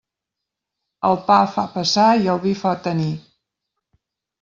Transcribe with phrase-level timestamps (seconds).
[1.11, 3.11] El pa fa passar i el vi fa tenir.